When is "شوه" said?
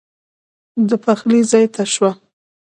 1.93-2.11